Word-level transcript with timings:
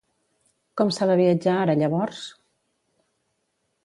Com 0.79 0.93
s'ha 0.95 1.07
de 1.11 1.17
viatjar 1.19 1.57
ara, 1.65 1.75
llavors? 1.81 2.23